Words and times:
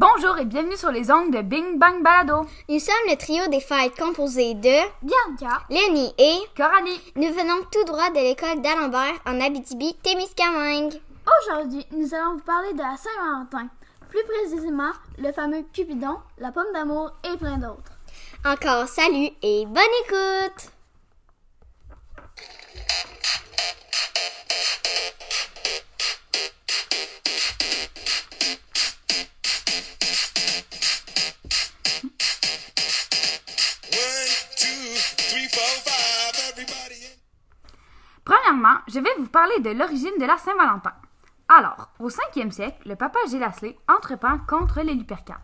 Bonjour 0.00 0.38
et 0.38 0.44
bienvenue 0.44 0.76
sur 0.76 0.92
les 0.92 1.10
ongles 1.10 1.36
de 1.36 1.42
Bing 1.42 1.76
Bang 1.76 2.04
Balado. 2.04 2.46
Nous 2.68 2.78
sommes 2.78 2.94
le 3.08 3.16
trio 3.16 3.48
des 3.48 3.58
fêtes 3.58 3.98
composé 3.98 4.54
de 4.54 4.86
Bianca, 5.02 5.62
Lenny 5.70 6.14
et 6.16 6.38
Coralie. 6.56 7.00
nous 7.16 7.32
venons 7.34 7.64
tout 7.72 7.82
droit 7.82 8.08
de 8.10 8.20
l'école 8.20 8.62
d'Alembert 8.62 9.18
en 9.26 9.40
Abitibi-Témiscamingue. 9.40 11.00
Aujourd'hui, 11.42 11.84
nous 11.90 12.14
allons 12.14 12.34
vous 12.34 12.44
parler 12.44 12.74
de 12.74 12.78
la 12.78 12.96
Saint-Valentin. 12.96 13.68
Plus 14.08 14.22
précisément, 14.22 14.92
le 15.18 15.32
fameux 15.32 15.64
Cupidon, 15.72 16.18
la 16.38 16.52
pomme 16.52 16.72
d'amour 16.72 17.10
et 17.24 17.36
plein 17.36 17.56
d'autres. 17.56 17.98
Encore 18.46 18.86
salut 18.86 19.30
et 19.42 19.66
bonne 19.66 19.82
écoute! 20.04 20.77
Je 38.88 39.00
vais 39.00 39.14
vous 39.18 39.26
parler 39.26 39.60
de 39.60 39.70
l'origine 39.70 40.18
de 40.18 40.24
la 40.24 40.38
Saint-Valentin. 40.38 40.94
Alors, 41.48 41.90
au 41.98 42.08
5e 42.08 42.50
siècle, 42.50 42.88
le 42.88 42.96
papa 42.96 43.18
Gélasley 43.30 43.76
entreprend 43.86 44.38
contre 44.48 44.80
les 44.80 44.94
Lupercales. 44.94 45.40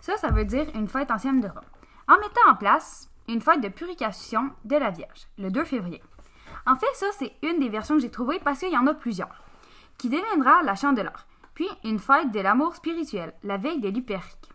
Ça, 0.00 0.16
ça 0.16 0.30
veut 0.30 0.44
dire 0.44 0.66
une 0.74 0.88
fête 0.88 1.10
ancienne 1.10 1.40
de 1.40 1.48
Rome. 1.48 1.64
En 2.06 2.18
mettant 2.18 2.48
en 2.48 2.54
place 2.54 3.10
une 3.26 3.40
fête 3.40 3.60
de 3.60 3.68
purification 3.68 4.50
de 4.64 4.76
la 4.76 4.90
Vierge, 4.90 5.26
le 5.38 5.50
2 5.50 5.64
février. 5.64 6.02
En 6.66 6.76
fait, 6.76 6.94
ça, 6.94 7.06
c'est 7.18 7.34
une 7.42 7.58
des 7.58 7.68
versions 7.68 7.96
que 7.96 8.02
j'ai 8.02 8.10
trouvées 8.10 8.38
parce 8.38 8.60
qu'il 8.60 8.72
y 8.72 8.78
en 8.78 8.86
a 8.86 8.94
plusieurs. 8.94 9.42
Qui 9.98 10.08
deviendra 10.08 10.62
la 10.62 10.76
Chandeleur. 10.76 11.26
Puis 11.54 11.68
une 11.82 11.98
fête 11.98 12.30
de 12.30 12.40
l'amour 12.40 12.76
spirituel, 12.76 13.34
la 13.42 13.56
veille 13.56 13.80
des 13.80 13.90
Luperques. 13.90 14.50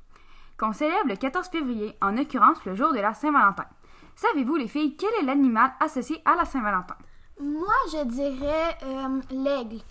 Qu'on 0.57 0.71
célèbre 0.71 1.09
le 1.09 1.15
14 1.17 1.49
février, 1.49 1.97
en 2.01 2.17
occurrence 2.17 2.63
le 2.65 2.75
jour 2.75 2.93
de 2.93 2.99
la 2.99 3.13
Saint-Valentin. 3.13 3.65
Savez-vous, 4.15 4.55
les 4.55 4.67
filles, 4.67 4.95
quel 4.95 5.13
est 5.19 5.25
l'animal 5.25 5.73
associé 5.79 6.21
à 6.25 6.35
la 6.35 6.45
Saint-Valentin? 6.45 6.95
Moi, 7.39 7.73
je 7.91 8.03
dirais 8.03 8.77
euh, 8.83 9.21
l'aigle. 9.31 9.81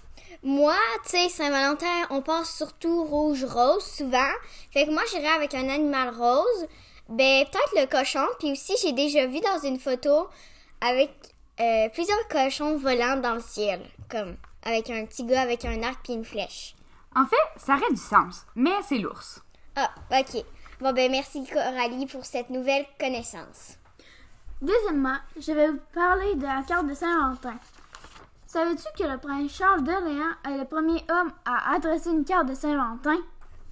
Moi, 0.42 0.76
tu 1.04 1.10
sais, 1.10 1.28
Saint-Valentin, 1.28 2.06
on 2.10 2.20
passe 2.20 2.54
surtout 2.54 3.04
rouge-rose 3.04 3.84
souvent. 3.84 4.32
Fait 4.70 4.86
que 4.86 4.92
moi, 4.92 5.02
j'irais 5.10 5.28
avec 5.28 5.54
un 5.54 5.68
animal 5.68 6.10
rose. 6.10 6.66
Ben, 7.08 7.46
peut-être 7.46 7.74
le 7.74 7.86
cochon. 7.86 8.26
Puis 8.38 8.52
aussi, 8.52 8.74
j'ai 8.82 8.92
déjà 8.92 9.26
vu 9.26 9.40
dans 9.40 9.66
une 9.66 9.80
photo 9.80 10.28
avec 10.80 11.10
euh, 11.58 11.88
plusieurs 11.88 12.28
cochons 12.28 12.76
volant 12.76 13.16
dans 13.16 13.34
le 13.34 13.40
ciel. 13.40 13.80
Comme 14.10 14.36
avec 14.62 14.90
un 14.90 15.06
petit 15.06 15.24
gars 15.24 15.40
avec 15.40 15.64
un 15.64 15.82
arc 15.82 16.00
puis 16.04 16.12
une 16.12 16.24
flèche. 16.24 16.74
En 17.16 17.26
fait, 17.26 17.36
ça 17.56 17.76
aurait 17.76 17.90
du 17.90 18.00
sens, 18.00 18.44
mais 18.54 18.70
c'est 18.86 18.98
l'ours. 18.98 19.40
Ah, 19.74 19.90
ok. 20.12 20.44
Bon, 20.80 20.92
ben, 20.92 21.10
merci 21.10 21.44
Coralie 21.46 22.06
pour 22.06 22.24
cette 22.24 22.50
nouvelle 22.50 22.86
connaissance. 23.00 23.78
Deuxièmement, 24.60 25.16
je 25.38 25.52
vais 25.52 25.70
vous 25.70 25.80
parler 25.94 26.34
de 26.34 26.42
la 26.42 26.62
carte 26.62 26.86
de 26.86 26.94
Saint-Valentin. 26.94 27.54
Savais-tu 28.46 28.86
que 28.98 29.08
le 29.08 29.18
prince 29.18 29.52
Charles 29.52 29.84
d'Orléans 29.84 30.34
est 30.44 30.58
le 30.58 30.64
premier 30.64 31.04
homme 31.10 31.32
à 31.44 31.74
adresser 31.74 32.10
une 32.10 32.24
carte 32.24 32.48
de 32.48 32.54
Saint-Valentin? 32.54 33.18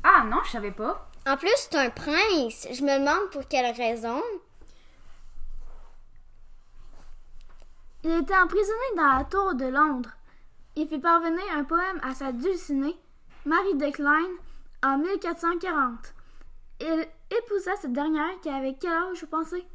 Ah 0.05 0.25
non, 0.25 0.39
je 0.45 0.51
savais 0.53 0.71
pas. 0.71 1.11
En 1.27 1.37
plus, 1.37 1.51
c'est 1.57 1.75
un 1.77 1.91
prince. 1.91 2.69
Je 2.71 2.83
me 2.85 3.01
demande 3.01 3.31
pour 3.33 3.49
quelle 3.49 3.75
raison. 3.75 4.23
Il 8.05 8.13
était 8.13 8.37
emprisonné 8.37 8.97
dans 8.97 9.19
la 9.19 9.25
tour 9.25 9.55
de 9.55 9.65
Londres. 9.65 10.11
Il 10.77 10.87
fit 10.87 11.01
parvenir 11.01 11.43
un 11.57 11.65
poème 11.65 11.99
à 12.05 12.15
sa 12.15 12.31
dulcinée, 12.31 12.97
Marie 13.45 13.75
de 13.75 13.91
Klein, 13.91 14.29
en 14.85 14.99
1440. 14.99 16.15
Il 16.81 17.09
épousa 17.31 17.75
cette 17.81 17.93
dernière 17.93 18.39
qui 18.41 18.51
avait 18.51 18.77
quel 18.81 18.93
âge, 18.93 19.23
vous 19.23 19.27
pensez? 19.27 19.67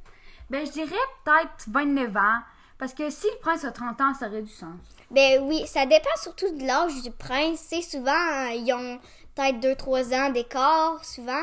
Ben, 0.52 0.66
je 0.66 0.72
dirais 0.74 0.96
peut-être 1.24 1.70
29 1.70 2.18
ans, 2.18 2.40
parce 2.78 2.94
que 2.94 3.10
si 3.10 3.26
le 3.26 3.40
prince 3.40 3.64
a 3.64 3.72
30 3.72 4.02
ans, 4.02 4.14
ça 4.14 4.28
aurait 4.28 4.42
du 4.42 4.52
sens. 4.52 4.76
Ben 5.10 5.42
oui, 5.44 5.66
ça 5.66 5.86
dépend 5.86 6.10
surtout 6.22 6.54
de 6.54 6.66
l'âge 6.66 7.02
du 7.04 7.10
prince. 7.10 7.66
C'est 7.70 7.82
souvent, 7.82 8.12
euh, 8.12 8.52
ils 8.56 8.74
ont 8.74 9.00
peut-être 9.34 9.62
2-3 9.62 10.14
ans 10.14 10.30
d'écart, 10.30 11.06
souvent. 11.06 11.42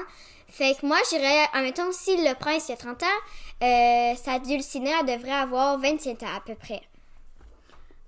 Fait 0.48 0.78
que 0.78 0.84
moi, 0.84 0.98
j'irais, 1.08 1.46
admettons, 1.54 1.90
si 1.90 2.18
le 2.18 2.34
prince 2.34 2.68
a 2.68 2.76
30 2.76 3.02
ans, 3.02 3.06
euh, 3.62 4.14
sa 4.14 4.40
dulcinée, 4.40 4.92
elle 5.00 5.16
devrait 5.16 5.32
avoir 5.32 5.78
27 5.78 6.22
ans 6.24 6.36
à 6.36 6.40
peu 6.40 6.54
près. 6.54 6.82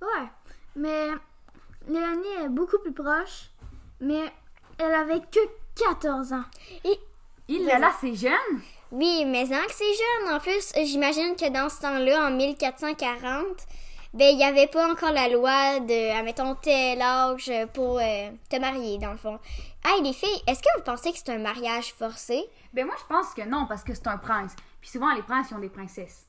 Ouais, 0.03 0.29
mais 0.77 1.09
Léonie 1.89 2.45
est 2.45 2.49
beaucoup 2.51 2.79
plus 2.79 2.93
proche, 2.93 3.49
mais 4.03 4.31
elle 4.77 4.95
avait 4.95 5.21
que 5.21 5.41
14 5.77 6.35
ans. 6.35 6.45
Et 6.85 7.01
Il 7.49 7.65
là 7.65 7.79
là, 7.79 7.91
c'est 8.03 8.15
jeune. 8.15 8.61
Oui, 8.93 9.25
mais 9.25 9.45
en 9.45 9.67
que 9.67 9.73
c'est 9.73 9.85
jeune. 9.85 10.35
En 10.35 10.41
plus, 10.41 10.73
j'imagine 10.85 11.37
que 11.37 11.49
dans 11.49 11.69
ce 11.69 11.81
temps-là, 11.81 12.27
en 12.27 12.31
1440, 12.33 13.45
ben, 14.13 14.29
il 14.33 14.37
n'y 14.37 14.45
avait 14.45 14.67
pas 14.67 14.91
encore 14.91 15.13
la 15.13 15.29
loi 15.29 15.79
de, 15.79 16.19
admettons, 16.19 16.57
tel 16.57 17.01
âge 17.01 17.53
pour 17.73 17.99
euh, 18.01 18.31
te 18.49 18.57
marier, 18.57 18.99
dans 18.99 19.13
le 19.13 19.17
fond. 19.17 19.39
Hey, 19.85 20.03
les 20.03 20.13
filles, 20.13 20.43
est-ce 20.49 20.61
que 20.61 20.69
vous 20.77 20.83
pensez 20.83 21.13
que 21.13 21.19
c'est 21.19 21.31
un 21.31 21.39
mariage 21.39 21.95
forcé? 21.95 22.45
Ben, 22.73 22.85
moi, 22.85 22.97
je 22.99 23.15
pense 23.15 23.33
que 23.35 23.43
non, 23.49 23.67
parce 23.69 23.85
que 23.85 23.95
c'est 23.95 24.09
un 24.09 24.19
prince. 24.19 24.57
Puis 24.81 24.91
souvent, 24.91 25.15
les 25.15 25.23
princes, 25.23 25.47
ils 25.51 25.55
ont 25.55 25.61
des 25.61 25.69
princesses. 25.69 26.27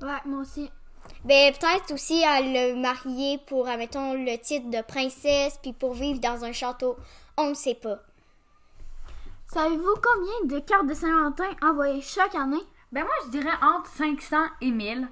Ouais, 0.00 0.20
moi 0.24 0.42
aussi. 0.42 0.70
Ben, 1.24 1.52
peut-être 1.52 1.92
aussi 1.92 2.24
à 2.24 2.40
le 2.40 2.76
marier 2.76 3.38
pour, 3.46 3.66
admettons, 3.66 4.14
le 4.14 4.38
titre 4.38 4.70
de 4.70 4.82
princesse, 4.82 5.58
puis 5.60 5.72
pour 5.72 5.94
vivre 5.94 6.20
dans 6.20 6.44
un 6.44 6.52
château. 6.52 6.96
On 7.36 7.50
ne 7.50 7.54
sait 7.54 7.74
pas. 7.74 7.98
Savez-vous 9.52 9.94
combien 10.02 10.56
de 10.56 10.64
cartes 10.64 10.86
de 10.86 10.94
Saint-Valentin 10.94 11.50
envoyées 11.62 12.00
chaque 12.00 12.34
année? 12.34 12.62
Ben, 12.92 13.04
moi, 13.04 13.12
je 13.24 13.30
dirais 13.30 13.56
entre 13.62 13.90
500 13.90 14.36
et 14.60 14.70
1000. 14.70 15.08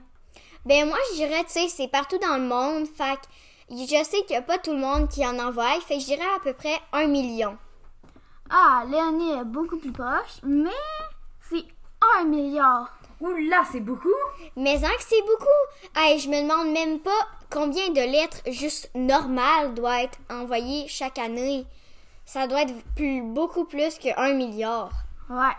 Ben, 0.65 0.87
moi, 0.87 0.99
je 1.11 1.17
dirais, 1.17 1.45
tu 1.45 1.53
sais, 1.53 1.69
c'est 1.69 1.89
partout 1.89 2.19
dans 2.19 2.37
le 2.37 2.45
monde. 2.45 2.87
Fait 2.87 3.17
que 3.17 3.77
je 3.77 4.05
sais 4.05 4.23
qu'il 4.23 4.31
n'y 4.31 4.37
a 4.37 4.43
pas 4.43 4.59
tout 4.59 4.73
le 4.73 4.79
monde 4.79 5.09
qui 5.09 5.27
en 5.27 5.39
envoie. 5.39 5.81
Fait 5.81 5.97
que 5.97 6.01
je 6.01 6.07
dirais 6.07 6.35
à 6.37 6.41
peu 6.41 6.53
près 6.53 6.79
un 6.93 7.07
million. 7.07 7.57
Ah, 8.51 8.85
Léonie 8.89 9.33
est 9.33 9.45
beaucoup 9.45 9.79
plus 9.79 9.93
proche, 9.93 10.41
mais 10.43 10.71
c'est 11.49 11.65
un 12.19 12.25
milliard. 12.25 12.93
Ouh 13.21 13.35
là, 13.49 13.63
c'est 13.71 13.81
beaucoup? 13.81 14.09
Mais 14.57 14.85
hein, 14.85 14.91
que 14.99 15.05
c'est 15.05 15.23
beaucoup? 15.23 15.97
Hey, 15.97 16.19
je 16.19 16.29
me 16.29 16.43
demande 16.43 16.73
même 16.73 16.99
pas 16.99 17.29
combien 17.51 17.89
de 17.91 18.01
lettres 18.01 18.43
juste 18.47 18.91
normales 18.95 19.75
doivent 19.75 20.05
être 20.05 20.19
envoyées 20.29 20.87
chaque 20.89 21.19
année. 21.19 21.65
Ça 22.25 22.47
doit 22.47 22.63
être 22.63 22.75
plus, 22.95 23.23
beaucoup 23.23 23.65
plus 23.65 23.99
que 23.99 24.09
un 24.19 24.35
milliard. 24.35 24.93
Ouais. 25.29 25.57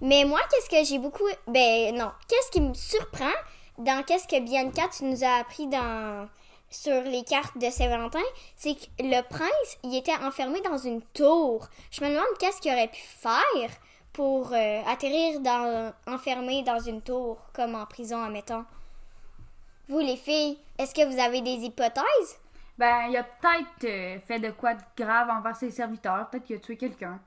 Mais 0.00 0.24
moi, 0.24 0.40
qu'est-ce 0.50 0.68
que 0.68 0.84
j'ai 0.84 0.98
beaucoup... 0.98 1.24
Ben 1.46 1.94
non. 1.94 2.12
Qu'est-ce 2.28 2.50
qui 2.50 2.60
me 2.60 2.74
surprend 2.74 3.32
dans 3.78 4.02
qu'est-ce 4.04 4.26
que 4.26 4.40
Bianca, 4.40 4.88
tu 4.96 5.04
nous 5.04 5.24
as 5.24 5.40
appris 5.40 5.66
dans 5.66 6.28
sur 6.70 7.02
les 7.02 7.22
cartes 7.22 7.56
de 7.58 7.70
Saint-Valentin, 7.70 8.22
c'est 8.56 8.74
que 8.74 8.86
le 8.98 9.22
prince, 9.22 9.78
il 9.84 9.96
était 9.96 10.16
enfermé 10.16 10.60
dans 10.62 10.78
une 10.78 11.00
tour. 11.14 11.68
Je 11.90 12.02
me 12.02 12.10
demande 12.10 12.26
qu'est-ce 12.38 12.60
qu'il 12.60 12.72
aurait 12.72 12.88
pu 12.88 13.00
faire 13.00 13.70
pour 14.12 14.52
euh, 14.52 14.82
atterrir 14.86 15.40
dans 15.40 15.92
enfermé 16.06 16.62
dans 16.62 16.80
une 16.80 17.02
tour, 17.02 17.38
comme 17.52 17.74
en 17.74 17.86
prison, 17.86 18.22
admettons. 18.22 18.64
Vous, 19.88 20.00
les 20.00 20.16
filles, 20.16 20.58
est-ce 20.78 20.94
que 20.94 21.06
vous 21.06 21.20
avez 21.20 21.40
des 21.40 21.64
hypothèses? 21.64 22.38
Ben, 22.78 23.08
il 23.08 23.16
a 23.16 23.24
peut-être 23.24 23.84
euh, 23.84 24.18
fait 24.26 24.38
de 24.38 24.50
quoi 24.50 24.74
de 24.74 24.82
grave 24.96 25.30
envers 25.30 25.56
ses 25.56 25.70
serviteurs. 25.70 26.28
Peut-être 26.28 26.44
qu'il 26.44 26.56
a 26.56 26.58
tué 26.58 26.76
quelqu'un. 26.76 27.18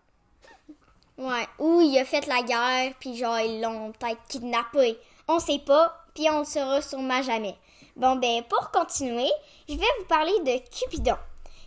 Ouais. 1.18 1.48
Ou 1.58 1.82
il 1.82 1.98
a 1.98 2.06
fait 2.06 2.26
la 2.28 2.44
guerre, 2.44 2.94
puis 3.00 3.16
genre, 3.16 3.40
ils 3.40 3.62
l'ont 3.62 3.92
peut-être 3.92 4.22
kidnappé. 4.28 4.98
On 5.28 5.40
sait 5.40 5.60
pas, 5.60 6.06
puis 6.14 6.30
on 6.30 6.40
le 6.40 6.46
saura 6.46 6.82
sûrement 6.82 7.22
jamais. 7.22 7.56
Bon, 7.96 8.16
ben, 8.16 8.44
pour 8.44 8.72
continuer, 8.72 9.30
je 9.68 9.76
vais 9.76 9.86
vous 10.00 10.06
parler 10.08 10.40
de 10.46 10.60
Cupidon. 10.70 11.18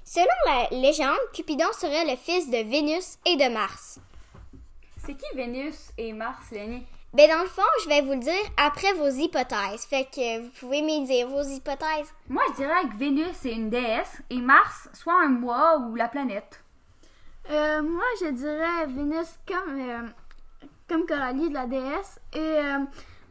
Selon 0.04 0.26
la 0.46 0.68
légende, 0.70 1.18
Cupidon 1.32 1.72
serait 1.72 2.04
le 2.04 2.16
fils 2.16 2.48
de 2.50 2.58
Vénus 2.68 3.18
et 3.26 3.36
de 3.36 3.52
Mars. 3.52 3.98
C'est 5.04 5.14
qui 5.14 5.36
Vénus 5.36 5.90
et 5.98 6.12
Mars, 6.12 6.50
Lenny? 6.50 6.86
Ben, 7.14 7.28
dans 7.28 7.42
le 7.42 7.48
fond, 7.48 7.60
je 7.84 7.90
vais 7.90 8.00
vous 8.00 8.12
le 8.12 8.20
dire 8.20 8.32
après 8.56 8.94
vos 8.94 9.10
hypothèses. 9.10 9.84
Fait 9.84 10.04
que 10.04 10.40
vous 10.40 10.50
pouvez 10.58 10.80
me 10.80 11.04
dire 11.04 11.28
vos 11.28 11.42
hypothèses. 11.42 12.10
Moi, 12.30 12.42
je 12.50 12.54
dirais 12.62 12.88
que 12.90 12.96
Vénus 12.96 13.44
est 13.44 13.52
une 13.52 13.68
déesse 13.68 14.22
et 14.30 14.40
Mars 14.40 14.88
soit 14.94 15.20
un 15.22 15.28
mois 15.28 15.76
ou 15.76 15.94
la 15.94 16.08
planète. 16.08 16.62
Euh, 17.50 17.82
moi, 17.82 18.04
je 18.18 18.30
dirais 18.30 18.86
Vénus 18.86 19.28
comme, 19.46 19.78
euh, 19.78 20.08
comme 20.88 21.04
Coralie 21.04 21.50
de 21.50 21.54
la 21.54 21.66
déesse. 21.66 22.18
Et 22.32 22.38
euh, 22.38 22.78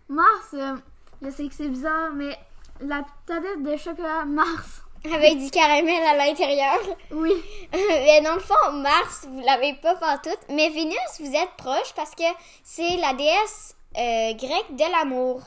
Mars, 0.09 0.53
euh, 0.53 0.75
je 1.23 1.31
sais 1.31 1.47
que 1.47 1.53
c'est 1.55 1.69
bizarre, 1.69 2.11
mais 2.13 2.37
la 2.81 3.03
tablette 3.25 3.63
de 3.63 3.77
chocolat 3.77 4.25
Mars. 4.25 4.83
Avec 5.05 5.39
du 5.39 5.49
caramel 5.49 6.03
à 6.03 6.15
l'intérieur. 6.15 6.79
Oui. 7.11 7.33
mais 7.71 8.21
dans 8.21 8.35
le 8.35 8.39
fond, 8.39 8.71
Mars, 8.73 9.27
vous 9.27 9.41
l'avez 9.41 9.73
pas 9.73 9.95
partout. 9.95 10.29
Mais 10.49 10.69
Vénus, 10.69 10.95
vous 11.19 11.35
êtes 11.35 11.51
proche 11.57 11.93
parce 11.95 12.11
que 12.11 12.23
c'est 12.63 12.97
la 12.97 13.13
déesse 13.13 13.75
euh, 13.97 14.33
grecque 14.33 14.75
de 14.75 14.91
l'amour. 14.91 15.41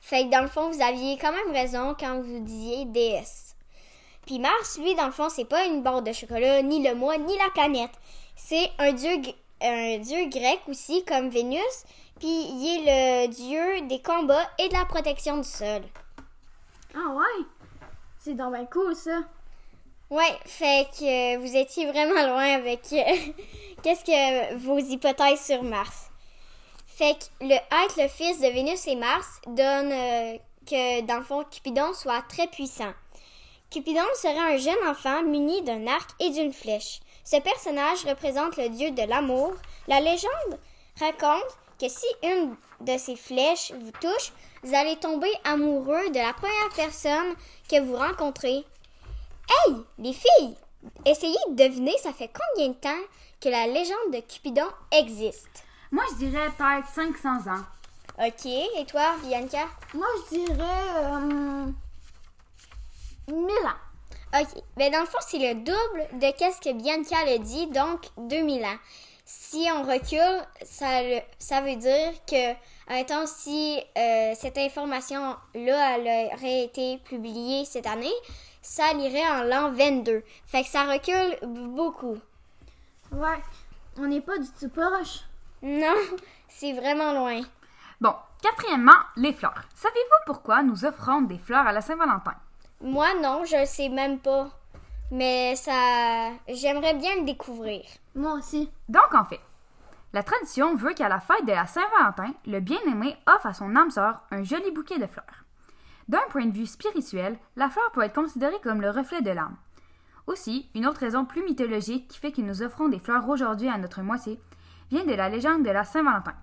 Fait 0.00 0.24
que 0.24 0.30
dans 0.30 0.42
le 0.42 0.48
fond, 0.48 0.70
vous 0.70 0.82
aviez 0.82 1.16
quand 1.18 1.32
même 1.32 1.52
raison 1.52 1.94
quand 1.98 2.20
vous 2.20 2.40
disiez 2.40 2.86
déesse. 2.86 3.54
Puis 4.26 4.38
Mars, 4.38 4.78
lui, 4.82 4.94
dans 4.94 5.06
le 5.06 5.12
fond, 5.12 5.28
c'est 5.28 5.44
pas 5.44 5.64
une 5.64 5.82
barre 5.82 6.02
de 6.02 6.12
chocolat, 6.12 6.62
ni 6.62 6.86
le 6.86 6.94
mois, 6.94 7.18
ni 7.18 7.36
la 7.38 7.50
planète. 7.50 7.92
C'est 8.36 8.70
un 8.78 8.92
dieu, 8.92 9.10
un 9.62 9.98
dieu 9.98 10.28
grec 10.28 10.60
aussi, 10.68 11.04
comme 11.04 11.28
Vénus. 11.28 11.84
Puis 12.18 12.28
il 12.28 12.86
est 12.88 13.26
le 13.26 13.28
dieu 13.28 13.86
des 13.86 14.02
combats 14.02 14.48
et 14.58 14.68
de 14.68 14.74
la 14.74 14.84
protection 14.84 15.36
du 15.38 15.48
sol. 15.48 15.82
Ah 16.94 17.14
ouais? 17.14 17.44
C'est 18.28 18.34
donc 18.34 18.52
bien 18.52 18.66
cool, 18.66 18.94
ça. 18.94 19.22
Ouais, 20.10 20.36
fait 20.44 20.86
que 20.98 21.38
vous 21.38 21.56
étiez 21.56 21.86
vraiment 21.86 22.26
loin 22.26 22.56
avec 22.56 22.80
euh, 22.92 22.98
qu'est-ce 23.82 24.04
que 24.04 24.54
vos 24.56 24.76
hypothèses 24.76 25.40
sur 25.40 25.62
Mars? 25.62 26.10
Fait 26.86 27.14
que 27.14 27.46
le 27.46 27.54
être 27.54 27.96
le 27.96 28.06
fils 28.06 28.38
de 28.38 28.48
Vénus 28.48 28.86
et 28.86 28.96
Mars 28.96 29.40
donne 29.46 29.90
euh, 29.92 30.36
que 30.66 31.00
dans 31.06 31.16
le 31.16 31.24
fond 31.24 31.42
Cupidon 31.50 31.94
soit 31.94 32.20
très 32.28 32.48
puissant. 32.48 32.92
Cupidon 33.70 34.04
serait 34.14 34.36
un 34.36 34.58
jeune 34.58 34.86
enfant 34.86 35.22
muni 35.22 35.62
d'un 35.62 35.86
arc 35.86 36.10
et 36.20 36.28
d'une 36.28 36.52
flèche. 36.52 37.00
Ce 37.24 37.40
personnage 37.40 38.04
représente 38.04 38.58
le 38.58 38.68
dieu 38.68 38.90
de 38.90 39.08
l'amour. 39.08 39.54
La 39.86 40.00
légende 40.00 40.58
raconte 41.00 41.56
que 41.78 41.88
si 41.88 42.06
une 42.22 42.56
de 42.80 42.98
ces 42.98 43.16
flèches 43.16 43.72
vous 43.72 43.92
touche, 44.00 44.32
vous 44.62 44.74
allez 44.74 44.96
tomber 44.96 45.30
amoureux 45.44 46.10
de 46.10 46.18
la 46.18 46.32
première 46.32 46.70
personne 46.74 47.34
que 47.70 47.80
vous 47.80 47.96
rencontrez. 47.96 48.64
Hey, 49.66 49.74
les 49.98 50.12
filles! 50.12 50.56
Essayez 51.04 51.38
de 51.50 51.54
deviner, 51.54 51.96
ça 52.02 52.12
fait 52.12 52.30
combien 52.32 52.68
de 52.68 52.74
temps 52.74 53.04
que 53.40 53.48
la 53.48 53.66
légende 53.66 54.12
de 54.12 54.20
Cupidon 54.20 54.68
existe? 54.92 55.64
Moi, 55.90 56.04
je 56.12 56.26
dirais 56.26 56.48
peut-être 56.56 56.88
500 56.88 57.50
ans. 57.50 57.64
Ok, 58.20 58.46
et 58.46 58.84
toi, 58.84 59.14
Bianca? 59.22 59.68
Moi, 59.94 60.06
je 60.30 60.36
dirais. 60.36 60.64
Euh, 60.96 61.66
1000 63.28 63.38
ans. 63.38 64.40
Ok, 64.40 64.62
ben 64.76 64.92
dans 64.92 65.00
le 65.00 65.06
fond, 65.06 65.18
c'est 65.26 65.38
le 65.38 65.54
double 65.54 66.20
de 66.20 66.30
qu'est-ce 66.36 66.60
que 66.60 66.72
Bianca 66.74 67.16
le 67.26 67.38
dit, 67.38 67.66
donc 67.68 68.00
2000 68.18 68.64
ans. 68.64 68.76
Si 69.30 69.68
on 69.70 69.82
recule, 69.82 70.42
ça, 70.62 71.02
veut 71.60 71.76
dire 71.76 72.12
que, 72.26 72.52
admettons, 72.86 73.26
si 73.26 73.78
euh, 73.98 74.32
cette 74.34 74.56
information-là 74.56 75.98
elle 75.98 76.32
aurait 76.32 76.64
été 76.64 76.96
publiée 77.04 77.66
cette 77.66 77.86
année, 77.86 78.14
ça 78.62 78.90
irait 78.94 79.28
en 79.28 79.42
l'an 79.42 79.72
22. 79.72 80.22
Fait 80.46 80.62
que 80.62 80.68
ça 80.70 80.84
recule 80.84 81.36
beaucoup. 81.42 82.16
Ouais. 83.12 83.42
On 83.98 84.06
n'est 84.06 84.22
pas 84.22 84.38
du 84.38 84.48
tout 84.58 84.70
proche. 84.70 85.20
Non, 85.60 85.94
c'est 86.48 86.72
vraiment 86.72 87.12
loin. 87.12 87.42
Bon, 88.00 88.14
quatrièmement, 88.42 88.92
les 89.16 89.34
fleurs. 89.34 89.64
Savez-vous 89.74 90.24
pourquoi 90.24 90.62
nous 90.62 90.86
offrons 90.86 91.20
des 91.20 91.38
fleurs 91.38 91.66
à 91.66 91.72
la 91.72 91.82
Saint-Valentin? 91.82 92.34
Moi, 92.80 93.08
non, 93.20 93.44
je 93.44 93.56
le 93.56 93.66
sais 93.66 93.90
même 93.90 94.20
pas. 94.20 94.48
Mais 95.10 95.56
ça. 95.56 96.30
J'aimerais 96.48 96.94
bien 96.94 97.16
le 97.16 97.24
découvrir. 97.24 97.82
Moi 98.14 98.34
aussi. 98.34 98.70
Donc, 98.88 99.14
en 99.14 99.24
fait, 99.24 99.40
la 100.12 100.22
tradition 100.22 100.74
veut 100.74 100.92
qu'à 100.94 101.08
la 101.08 101.20
fête 101.20 101.46
de 101.46 101.52
la 101.52 101.66
Saint-Valentin, 101.66 102.34
le 102.46 102.60
bien-aimé 102.60 103.16
offre 103.26 103.46
à 103.46 103.54
son 103.54 103.74
âme 103.76 103.90
sœur 103.90 104.22
un 104.30 104.42
joli 104.42 104.70
bouquet 104.70 104.98
de 104.98 105.06
fleurs. 105.06 105.44
D'un 106.08 106.26
point 106.30 106.46
de 106.46 106.56
vue 106.56 106.66
spirituel, 106.66 107.38
la 107.56 107.68
fleur 107.68 107.90
peut 107.92 108.02
être 108.02 108.14
considérée 108.14 108.60
comme 108.62 108.80
le 108.80 108.90
reflet 108.90 109.20
de 109.20 109.30
l'âme. 109.30 109.56
Aussi, 110.26 110.70
une 110.74 110.86
autre 110.86 111.00
raison 111.00 111.24
plus 111.24 111.42
mythologique 111.42 112.08
qui 112.08 112.18
fait 112.18 112.32
que 112.32 112.40
nous 112.40 112.62
offrons 112.62 112.88
des 112.88 112.98
fleurs 112.98 113.28
aujourd'hui 113.28 113.68
à 113.68 113.78
notre 113.78 114.02
moitié 114.02 114.40
vient 114.90 115.04
de 115.04 115.14
la 115.14 115.28
légende 115.28 115.64
de 115.64 115.70
la 115.70 115.84
Saint-Valentin. 115.84 116.34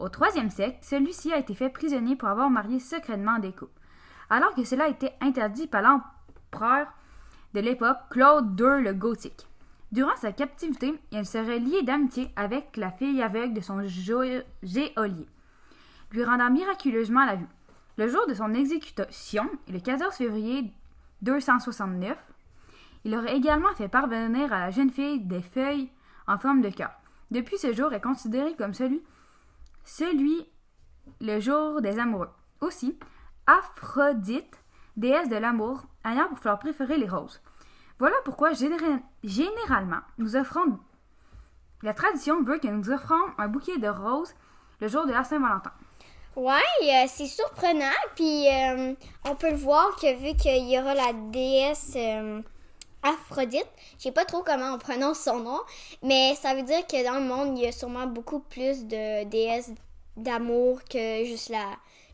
Au 0.00 0.08
IIIe 0.08 0.50
siècle, 0.50 0.78
celui-ci 0.82 1.32
a 1.32 1.38
été 1.38 1.54
fait 1.54 1.68
prisonnier 1.68 2.16
pour 2.16 2.28
avoir 2.28 2.50
marié 2.50 2.80
secrètement 2.80 3.38
des 3.38 3.52
couples, 3.52 3.80
alors 4.30 4.54
que 4.54 4.64
cela 4.64 4.88
était 4.88 5.14
interdit 5.20 5.68
par 5.68 5.82
l'empereur 5.82 6.86
de 7.54 7.60
l'époque 7.60 7.98
Claude 8.10 8.60
II 8.60 8.82
le 8.82 8.92
Gothique. 8.92 9.46
Durant 9.92 10.16
sa 10.16 10.32
captivité, 10.32 11.00
il 11.12 11.24
serait 11.24 11.60
lié 11.60 11.82
d'amitié 11.82 12.30
avec 12.34 12.76
la 12.76 12.90
fille 12.90 13.22
aveugle 13.22 13.54
de 13.54 13.60
son 13.60 13.86
geôlier, 13.86 14.42
lui 16.10 16.24
rendant 16.24 16.50
miraculeusement 16.50 17.24
la 17.24 17.36
vue. 17.36 17.46
Le 17.96 18.08
jour 18.08 18.26
de 18.26 18.34
son 18.34 18.52
exécution, 18.54 19.48
le 19.68 19.78
14 19.78 20.16
février 20.16 20.72
269, 21.22 22.18
il 23.04 23.14
aurait 23.14 23.36
également 23.36 23.72
fait 23.76 23.88
parvenir 23.88 24.52
à 24.52 24.58
la 24.58 24.70
jeune 24.70 24.90
fille 24.90 25.20
des 25.20 25.42
feuilles 25.42 25.90
en 26.26 26.38
forme 26.38 26.60
de 26.60 26.70
cœur. 26.70 26.90
Depuis 27.30 27.58
ce 27.58 27.72
jour 27.72 27.92
est 27.92 28.00
considéré 28.00 28.54
comme 28.56 28.74
celui, 28.74 29.00
celui 29.84 30.44
le 31.20 31.38
jour 31.38 31.80
des 31.80 32.00
amoureux. 32.00 32.30
Aussi, 32.60 32.98
Aphrodite, 33.46 34.58
déesse 34.96 35.28
de 35.28 35.36
l'amour, 35.36 35.82
ayant 36.04 36.28
pour 36.28 36.38
fleur 36.38 36.58
préférée 36.58 36.96
les 36.98 37.08
roses. 37.08 37.40
Voilà 37.98 38.16
pourquoi 38.24 38.52
généra- 38.52 39.00
généralement 39.22 40.00
nous 40.18 40.36
offrons. 40.36 40.78
La 41.82 41.94
tradition 41.94 42.42
veut 42.42 42.58
que 42.58 42.68
nous 42.68 42.90
offrons 42.90 43.14
un 43.38 43.48
bouquet 43.48 43.78
de 43.78 43.88
roses 43.88 44.34
le 44.80 44.88
jour 44.88 45.06
de 45.06 45.12
la 45.12 45.24
Saint-Valentin. 45.24 45.72
Ouais, 46.36 46.54
euh, 46.82 47.04
c'est 47.06 47.26
surprenant. 47.26 47.84
Puis 48.16 48.48
euh, 48.48 48.94
on 49.24 49.36
peut 49.36 49.50
le 49.50 49.56
voir 49.56 49.94
que 49.96 50.16
vu 50.16 50.36
qu'il 50.36 50.68
y 50.68 50.78
aura 50.78 50.94
la 50.94 51.12
déesse 51.12 51.92
euh, 51.96 52.42
Aphrodite, 53.02 53.68
je 53.98 54.04
sais 54.04 54.12
pas 54.12 54.24
trop 54.24 54.42
comment 54.42 54.74
on 54.74 54.78
prononce 54.78 55.20
son 55.20 55.40
nom, 55.40 55.60
mais 56.02 56.34
ça 56.34 56.54
veut 56.54 56.62
dire 56.62 56.86
que 56.86 57.04
dans 57.04 57.20
le 57.20 57.26
monde, 57.26 57.56
il 57.58 57.64
y 57.64 57.66
a 57.68 57.72
sûrement 57.72 58.06
beaucoup 58.06 58.40
plus 58.40 58.84
de 58.86 59.24
déesses 59.24 59.72
d'amour 60.16 60.80
que 60.84 61.24
juste 61.24 61.50
la 61.50 61.66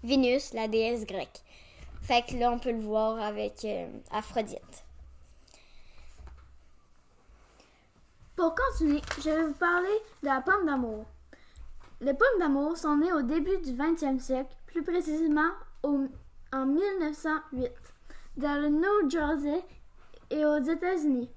Vénus, 0.03 0.53
la 0.53 0.67
déesse 0.67 1.06
grecque. 1.06 1.43
Fait 2.11 2.23
que 2.27 2.35
là, 2.37 2.51
on 2.51 2.59
peut 2.59 2.73
le 2.73 2.81
voir 2.81 3.21
avec 3.23 3.65
euh, 3.65 3.87
Aphrodite. 4.11 4.85
Pour 8.35 8.53
continuer, 8.53 9.01
je 9.19 9.31
vais 9.31 9.45
vous 9.45 9.53
parler 9.55 9.97
de 10.25 10.27
la 10.27 10.41
pomme 10.41 10.67
d'amour. 10.67 11.05
Les 12.01 12.12
pommes 12.12 12.41
d'amour 12.41 12.77
sont 12.77 12.97
nées 12.97 13.12
au 13.12 13.23
début 13.23 13.57
du 13.59 13.71
20e 13.75 14.19
siècle, 14.19 14.53
plus 14.67 14.83
précisément 14.83 15.53
en 15.85 16.67
1908, 16.67 17.71
dans 18.39 18.61
le 18.61 18.71
New 18.71 19.09
Jersey 19.09 19.63
et 20.31 20.45
aux 20.45 20.59
États-Unis. 20.65 21.31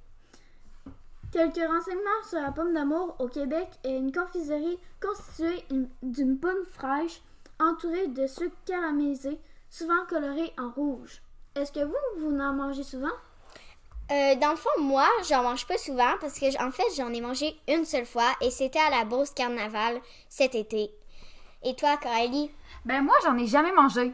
Quelques 1.32 1.70
renseignements 1.70 2.24
sur 2.28 2.42
la 2.42 2.52
pomme 2.52 2.74
d'amour 2.74 3.16
au 3.20 3.28
Québec 3.28 3.68
est 3.84 3.96
une 3.96 4.12
confiserie 4.12 4.80
constituée 5.00 5.66
une- 5.70 5.90
d'une 6.02 6.40
pomme 6.40 6.66
fraîche 6.72 7.22
entourée 7.60 8.08
de 8.08 8.26
sucre 8.26 8.58
caramélisé, 8.66 9.40
souvent 9.74 10.06
coloré 10.08 10.54
en 10.60 10.70
rouge. 10.70 11.24
Est-ce 11.56 11.72
que 11.72 11.84
vous, 11.84 11.96
vous 12.18 12.40
en 12.40 12.54
mangez 12.54 12.84
souvent? 12.84 13.08
Euh, 14.12 14.36
dans 14.36 14.52
le 14.52 14.56
fond, 14.56 14.70
moi, 14.80 15.08
j'en 15.28 15.42
mange 15.42 15.66
pas 15.66 15.80
souvent 15.80 16.14
parce 16.22 16.40
que, 16.40 16.64
en 16.64 16.70
fait, 16.70 16.84
j'en 16.96 17.12
ai 17.12 17.22
mangé 17.22 17.60
une 17.68 17.84
seule 17.84 18.06
fois 18.06 18.32
et 18.40 18.52
c'était 18.52 18.80
à 18.80 18.92
la 18.92 19.04
Beauce 19.04 19.32
Carnaval 19.32 20.00
cet 20.30 20.54
été. 20.54 20.92
Et 21.64 21.76
toi, 21.76 21.98
Coralie? 21.98 22.52
Ben 22.86 23.02
moi, 23.02 23.16
j'en 23.24 23.36
ai 23.36 23.48
jamais 23.48 23.72
mangé. 23.72 24.14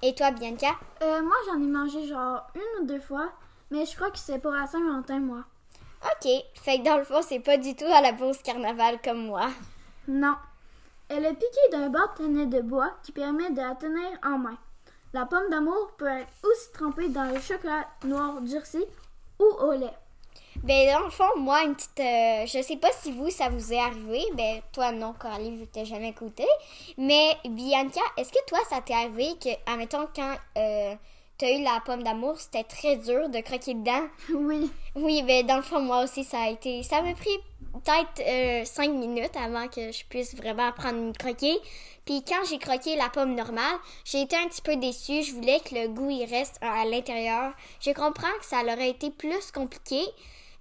Et 0.00 0.14
toi, 0.14 0.30
Bianca? 0.30 0.70
Euh, 1.02 1.22
moi, 1.22 1.36
j'en 1.46 1.60
ai 1.60 1.66
mangé 1.66 2.06
genre 2.06 2.46
une 2.54 2.82
ou 2.82 2.86
deux 2.86 3.00
fois, 3.00 3.30
mais 3.70 3.84
je 3.84 3.94
crois 3.94 4.10
que 4.10 4.18
c'est 4.18 4.38
pour 4.38 4.52
la 4.52 4.66
Saint-Valentin, 4.66 5.18
moi. 5.18 5.44
Ok, 6.04 6.30
fait 6.54 6.78
que 6.78 6.84
dans 6.84 6.96
le 6.96 7.04
fond, 7.04 7.20
c'est 7.20 7.40
pas 7.40 7.58
du 7.58 7.76
tout 7.76 7.92
à 7.92 8.00
la 8.00 8.12
Beauce 8.12 8.40
Carnaval 8.42 9.02
comme 9.02 9.26
moi. 9.26 9.48
Non. 10.06 10.36
Elle 11.10 11.26
est 11.26 11.34
piquée 11.34 11.68
d'un 11.72 11.90
bâtonnet 11.90 12.46
de 12.46 12.62
bois 12.62 12.92
qui 13.02 13.12
permet 13.12 13.50
de 13.50 13.60
la 13.60 13.74
tenir 13.74 14.18
en 14.24 14.38
main. 14.38 14.56
La 15.12 15.24
pomme 15.26 15.48
d'amour 15.50 15.92
peut 15.96 16.06
être 16.06 16.28
aussi 16.44 16.72
trempée 16.72 17.08
dans 17.08 17.24
le 17.24 17.40
chocolat 17.40 17.86
noir 18.04 18.40
durci 18.42 18.84
ou 19.38 19.44
au 19.44 19.72
lait. 19.72 19.94
Ben, 20.64 20.92
dans 20.92 21.04
le 21.04 21.10
fond, 21.10 21.36
moi, 21.36 21.62
une 21.62 21.74
petite. 21.76 22.00
euh, 22.00 22.44
je 22.46 22.62
sais 22.62 22.76
pas 22.76 22.90
si 22.92 23.12
vous, 23.12 23.30
ça 23.30 23.48
vous 23.48 23.72
est 23.72 23.78
arrivé. 23.78 24.22
Ben, 24.34 24.60
toi, 24.72 24.90
non, 24.92 25.14
Coralie, 25.18 25.56
vu 25.56 25.66
que 25.66 25.72
t'as 25.72 25.84
jamais 25.84 26.12
goûté. 26.12 26.44
Mais, 26.96 27.36
Bianca, 27.48 28.00
est-ce 28.16 28.32
que 28.32 28.44
toi, 28.46 28.58
ça 28.68 28.80
t'est 28.80 28.94
arrivé 28.94 29.34
que, 29.40 29.50
admettons, 29.70 30.08
quand 30.14 30.34
euh, 30.56 30.94
t'as 31.38 31.52
eu 31.52 31.62
la 31.62 31.80
pomme 31.86 32.02
d'amour, 32.02 32.38
c'était 32.40 32.64
très 32.64 32.96
dur 32.96 33.28
de 33.28 33.40
croquer 33.40 33.74
dedans? 33.74 34.08
Oui. 34.34 34.70
Oui, 34.96 35.22
ben, 35.22 35.46
dans 35.46 35.56
le 35.56 35.62
fond, 35.62 35.80
moi 35.80 36.02
aussi, 36.02 36.24
ça 36.24 36.40
a 36.40 36.48
été. 36.48 36.82
Ça 36.82 37.02
m'a 37.02 37.14
pris 37.14 37.38
peut-être 37.78 38.66
5 38.66 38.90
minutes 38.90 39.36
avant 39.36 39.68
que 39.68 39.92
je 39.92 40.04
puisse 40.04 40.34
vraiment 40.34 40.72
prendre 40.72 40.98
une 40.98 41.16
croquée. 41.16 41.56
Puis 42.04 42.24
quand 42.26 42.44
j'ai 42.48 42.58
croqué 42.58 42.96
la 42.96 43.10
pomme 43.10 43.34
normale, 43.34 43.76
j'ai 44.04 44.22
été 44.22 44.36
un 44.36 44.48
petit 44.48 44.62
peu 44.62 44.76
déçue. 44.76 45.22
Je 45.22 45.34
voulais 45.34 45.60
que 45.60 45.74
le 45.74 45.88
goût 45.88 46.10
il 46.10 46.24
reste 46.24 46.58
à 46.60 46.84
l'intérieur. 46.84 47.52
Je 47.80 47.90
comprends 47.90 48.32
que 48.38 48.46
ça 48.46 48.62
aurait 48.62 48.90
été 48.90 49.10
plus 49.10 49.50
compliqué, 49.52 50.00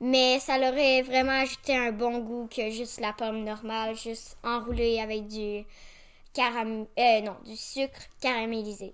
mais 0.02 0.40
ça 0.40 0.58
aurait 0.58 1.02
vraiment 1.04 1.42
ajouté 1.42 1.76
un 1.76 1.92
bon 1.92 2.20
goût 2.20 2.48
que 2.54 2.70
juste 2.70 3.00
la 3.00 3.14
pomme 3.14 3.44
normale, 3.44 3.96
juste 3.96 4.38
enroulée 4.44 5.00
avec 5.00 5.28
du 5.28 5.64
euh, 6.40 7.22
non, 7.22 7.36
du 7.46 7.56
sucre 7.56 8.00
caramélisé. 8.22 8.94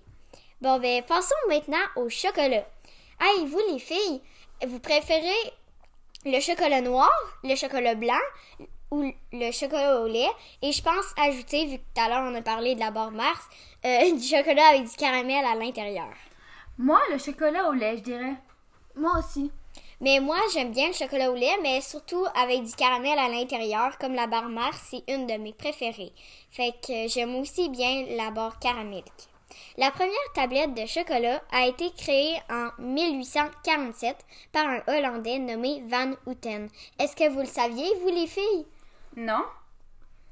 Bon, 0.60 0.78
ben, 0.78 1.02
passons 1.02 1.34
maintenant 1.48 1.76
au 1.96 2.08
chocolat. 2.08 2.66
Hey, 3.20 3.46
vous 3.46 3.60
les 3.70 3.78
filles, 3.78 4.22
vous 4.66 4.78
préférez 4.80 5.52
le 6.24 6.40
chocolat 6.40 6.80
noir, 6.80 7.10
le 7.42 7.54
chocolat 7.56 7.94
blanc 7.94 8.14
ou 8.90 9.12
le 9.32 9.52
chocolat 9.52 10.00
au 10.00 10.06
lait. 10.06 10.30
Et 10.62 10.72
je 10.72 10.82
pense 10.82 11.14
ajouter, 11.16 11.66
vu 11.66 11.78
que 11.78 11.82
tout 11.94 12.00
à 12.00 12.08
l'heure 12.08 12.30
on 12.30 12.34
a 12.34 12.42
parlé 12.42 12.74
de 12.74 12.80
la 12.80 12.90
barre 12.90 13.10
Mars, 13.10 13.46
euh, 13.84 14.12
du 14.16 14.22
chocolat 14.22 14.68
avec 14.70 14.84
du 14.84 14.96
caramel 14.96 15.44
à 15.44 15.54
l'intérieur. 15.54 16.12
Moi, 16.78 17.00
le 17.12 17.18
chocolat 17.18 17.68
au 17.68 17.72
lait, 17.72 17.98
je 17.98 18.02
dirais. 18.02 18.34
Moi 18.96 19.12
aussi. 19.18 19.50
Mais 20.00 20.20
moi, 20.20 20.36
j'aime 20.52 20.72
bien 20.72 20.88
le 20.88 20.92
chocolat 20.92 21.30
au 21.30 21.34
lait, 21.34 21.56
mais 21.62 21.80
surtout 21.80 22.26
avec 22.36 22.64
du 22.64 22.74
caramel 22.74 23.18
à 23.18 23.28
l'intérieur, 23.28 23.96
comme 23.98 24.14
la 24.14 24.26
barre 24.26 24.48
Mars, 24.48 24.88
c'est 24.90 25.04
une 25.12 25.26
de 25.26 25.34
mes 25.34 25.52
préférées. 25.52 26.12
Fait 26.50 26.74
que 26.86 27.08
j'aime 27.08 27.34
aussi 27.36 27.68
bien 27.68 28.04
la 28.16 28.30
barre 28.30 28.58
caramelique. 28.58 29.28
La 29.76 29.90
première 29.90 30.32
tablette 30.34 30.74
de 30.74 30.86
chocolat 30.86 31.42
a 31.52 31.66
été 31.66 31.90
créée 31.92 32.36
en 32.50 32.68
1847 32.78 34.16
par 34.52 34.66
un 34.66 34.80
Hollandais 34.86 35.38
nommé 35.38 35.82
Van 35.86 36.12
Houten. 36.26 36.68
Est-ce 36.98 37.16
que 37.16 37.28
vous 37.30 37.40
le 37.40 37.46
saviez, 37.46 37.86
vous 38.02 38.08
les 38.08 38.26
filles? 38.26 38.66
Non? 39.16 39.44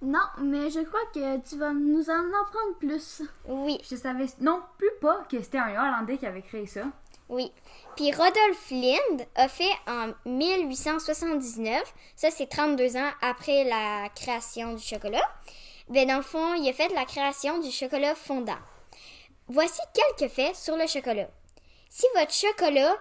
Non, 0.01 0.19
mais 0.39 0.69
je 0.71 0.81
crois 0.81 1.01
que 1.15 1.39
tu 1.49 1.57
vas 1.59 1.73
nous 1.73 2.11
en 2.11 2.27
apprendre 2.43 2.77
plus. 2.81 3.23
Oui, 3.47 3.79
Je 3.89 3.95
savais 3.97 4.27
non 4.41 4.61
plus 4.77 4.91
pas 5.01 5.25
que 5.31 5.41
c'était 5.41 5.59
un 5.59 5.71
Hollandais 5.71 6.19
qui 6.19 6.27
avait 6.27 6.43
créé 6.43 6.67
ça. 6.67 6.83
oui. 7.29 7.53
Puis 7.95 8.11
Rodolphe 8.11 8.71
Lind 8.71 9.27
a 9.37 9.49
fait 9.49 9.71
en 9.87 10.13
1879, 10.25 11.83
ça 12.17 12.31
c'est 12.31 12.47
32 12.49 12.97
ans 12.97 13.11
après 13.21 13.65
la 13.65 14.09
création 14.15 14.75
du 14.75 14.83
chocolat. 14.83 15.21
Ben 15.89 16.09
dans 16.09 16.17
le 16.17 16.23
fond, 16.23 16.55
il 16.55 16.69
a 16.69 16.73
fait 16.73 16.89
la 16.95 17.05
création 17.05 17.59
du 17.59 17.71
chocolat 17.71 18.15
fondant. 18.15 18.59
Voici 19.53 19.83
quelques 19.93 20.33
faits 20.33 20.57
sur 20.57 20.79
le 20.79 20.87
chocolat. 20.87 21.29
Si 21.91 22.07
votre 22.17 22.33
chocolat, 22.33 22.97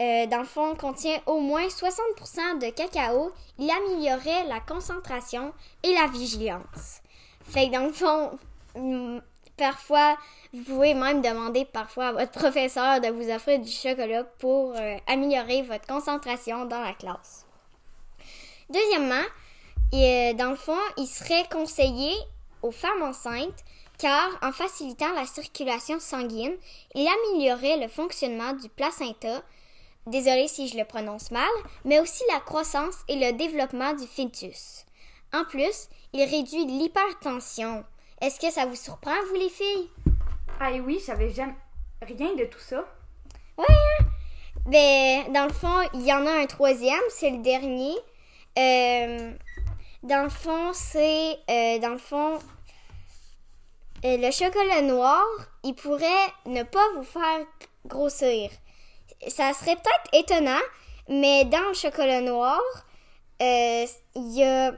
euh, 0.00 0.26
dans 0.26 0.38
le 0.38 0.44
fond, 0.44 0.76
contient 0.76 1.20
au 1.26 1.40
moins 1.40 1.66
60% 1.66 2.60
de 2.60 2.70
cacao, 2.70 3.32
il 3.58 3.68
améliorerait 3.68 4.46
la 4.46 4.60
concentration 4.60 5.52
et 5.82 5.92
la 5.92 6.06
vigilance. 6.06 7.00
Fait 7.42 7.66
que 7.66 7.72
dans 7.72 7.86
le 7.86 7.92
fond, 7.92 8.38
hum, 8.76 9.20
parfois, 9.56 10.16
vous 10.52 10.62
pouvez 10.62 10.94
même 10.94 11.22
demander 11.22 11.64
parfois 11.64 12.08
à 12.08 12.12
votre 12.12 12.30
professeur 12.38 13.00
de 13.00 13.08
vous 13.08 13.28
offrir 13.28 13.58
du 13.58 13.72
chocolat 13.72 14.22
pour 14.38 14.76
euh, 14.76 14.96
améliorer 15.08 15.62
votre 15.62 15.88
concentration 15.88 16.66
dans 16.66 16.82
la 16.82 16.92
classe. 16.92 17.46
Deuxièmement, 18.68 19.26
euh, 19.92 20.34
dans 20.34 20.50
le 20.50 20.56
fond, 20.56 20.78
il 20.98 21.08
serait 21.08 21.48
conseillé 21.50 22.12
aux 22.62 22.70
femmes 22.70 23.02
enceintes 23.02 23.64
car 24.00 24.30
en 24.42 24.52
facilitant 24.52 25.12
la 25.12 25.26
circulation 25.26 26.00
sanguine, 26.00 26.56
il 26.94 27.06
améliorerait 27.06 27.76
le 27.76 27.88
fonctionnement 27.88 28.54
du 28.54 28.68
placenta, 28.68 29.42
désolé 30.06 30.48
si 30.48 30.68
je 30.68 30.78
le 30.78 30.84
prononce 30.84 31.30
mal, 31.30 31.50
mais 31.84 32.00
aussi 32.00 32.22
la 32.32 32.40
croissance 32.40 32.96
et 33.08 33.16
le 33.16 33.32
développement 33.36 33.92
du 33.92 34.06
fœtus. 34.06 34.86
En 35.34 35.44
plus, 35.44 35.88
il 36.12 36.22
réduit 36.22 36.64
l'hypertension. 36.64 37.84
Est-ce 38.20 38.40
que 38.40 38.50
ça 38.50 38.66
vous 38.66 38.74
surprend, 38.74 39.14
vous 39.28 39.38
les 39.38 39.50
filles? 39.50 39.88
Ah 40.58 40.72
oui, 40.72 40.98
je 40.98 41.04
savais 41.04 41.30
jamais 41.30 41.54
rien 42.02 42.34
de 42.34 42.44
tout 42.44 42.58
ça. 42.58 42.84
Ouais, 43.56 43.66
hein? 43.68 44.04
Ben, 44.66 45.32
dans 45.32 45.46
le 45.46 45.52
fond, 45.52 45.88
il 45.94 46.06
y 46.06 46.12
en 46.12 46.26
a 46.26 46.32
un 46.32 46.46
troisième, 46.46 47.00
c'est 47.10 47.30
le 47.30 47.38
dernier. 47.38 47.94
Euh, 48.58 49.32
dans 50.02 50.22
le 50.22 50.30
fond, 50.30 50.72
c'est. 50.72 51.38
euh, 51.48 51.78
dans 51.78 51.90
le 51.90 51.98
fond, 51.98 52.38
euh, 54.04 54.16
le 54.16 54.30
chocolat 54.30 54.82
noir, 54.82 55.22
il 55.64 55.74
pourrait 55.74 56.26
ne 56.46 56.62
pas 56.62 56.84
vous 56.96 57.02
faire 57.04 57.46
grossir. 57.86 58.50
Ça 59.28 59.52
serait 59.52 59.76
peut-être 59.76 60.24
étonnant, 60.24 60.60
mais 61.08 61.44
dans 61.44 61.68
le 61.68 61.74
chocolat 61.74 62.20
noir, 62.20 62.60
euh, 63.42 63.84
il 64.14 64.36
y 64.36 64.42
a. 64.44 64.72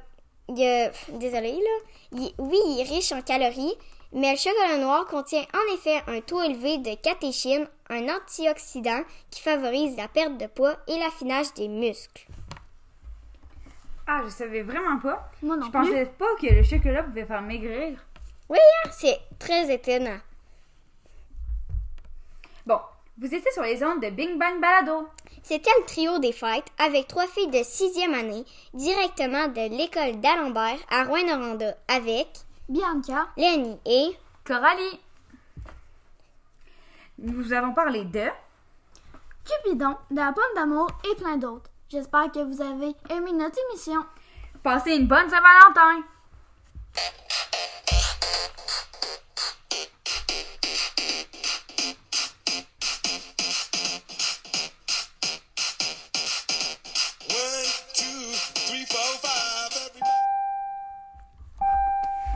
il 0.48 0.58
y 0.58 0.66
a 0.66 0.90
désolé, 1.12 1.52
là. 1.52 2.18
Oui, 2.38 2.58
il 2.66 2.80
est 2.80 2.88
riche 2.94 3.12
en 3.12 3.22
calories, 3.22 3.74
mais 4.12 4.32
le 4.32 4.36
chocolat 4.38 4.78
noir 4.78 5.06
contient 5.06 5.44
en 5.54 5.74
effet 5.74 6.02
un 6.08 6.20
taux 6.20 6.42
élevé 6.42 6.78
de 6.78 6.94
catéchine, 6.96 7.66
un 7.88 8.08
antioxydant 8.08 9.02
qui 9.30 9.40
favorise 9.40 9.96
la 9.96 10.08
perte 10.08 10.36
de 10.38 10.46
poids 10.46 10.76
et 10.88 10.98
l'affinage 10.98 11.54
des 11.54 11.68
muscles. 11.68 12.26
Ah, 14.06 14.20
je 14.24 14.30
savais 14.30 14.62
vraiment 14.62 14.98
pas. 14.98 15.30
Moi 15.42 15.56
non 15.56 15.66
je 15.66 15.70
plus. 15.70 15.80
pensais 15.80 16.06
pas 16.06 16.34
que 16.40 16.52
le 16.52 16.62
chocolat 16.62 17.04
pouvait 17.04 17.24
faire 17.24 17.40
maigrir. 17.42 17.98
Oui, 18.48 18.58
hein, 18.58 18.90
c'est 18.92 19.20
très 19.38 19.72
étonnant. 19.72 20.18
Bon, 22.66 22.78
vous 23.18 23.26
étiez 23.26 23.50
sur 23.52 23.62
les 23.62 23.82
ondes 23.82 24.00
de 24.00 24.10
Bing 24.10 24.38
Bang 24.38 24.60
Balado. 24.60 25.08
C'était 25.42 25.70
le 25.80 25.86
trio 25.86 26.18
des 26.18 26.32
fêtes 26.32 26.66
avec 26.78 27.08
trois 27.08 27.26
filles 27.26 27.48
de 27.48 27.62
sixième 27.62 28.14
année 28.14 28.44
directement 28.74 29.48
de 29.48 29.76
l'école 29.76 30.20
d'Alembert 30.20 30.78
à 30.90 31.04
Rouen-Noranda 31.04 31.74
avec 31.88 32.28
Bianca, 32.68 33.26
Lenny 33.36 33.78
et 33.86 34.16
Coralie. 34.44 35.00
Nous 37.18 37.52
avons 37.52 37.72
parlé 37.72 38.04
de 38.04 38.26
Cupidon, 39.44 39.96
de 40.10 40.16
la 40.16 40.32
pomme 40.32 40.44
d'amour 40.54 40.88
et 41.10 41.16
plein 41.16 41.36
d'autres. 41.36 41.70
J'espère 41.88 42.30
que 42.32 42.38
vous 42.38 42.62
avez 42.62 42.94
aimé 43.10 43.32
notre 43.32 43.58
émission. 43.70 44.04
passer 44.62 44.96
une 44.96 45.06
bonne 45.08 45.28
Saint-Valentin. 45.28 46.04